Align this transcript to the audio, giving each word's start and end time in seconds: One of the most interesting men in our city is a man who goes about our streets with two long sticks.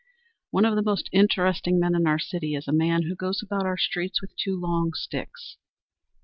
One 0.49 0.65
of 0.65 0.73
the 0.75 0.81
most 0.81 1.09
interesting 1.11 1.79
men 1.79 1.93
in 1.93 2.07
our 2.07 2.17
city 2.17 2.55
is 2.55 2.67
a 2.67 2.71
man 2.73 3.03
who 3.03 3.13
goes 3.15 3.43
about 3.43 3.67
our 3.67 3.77
streets 3.77 4.19
with 4.19 4.35
two 4.35 4.59
long 4.59 4.93
sticks. 4.95 5.57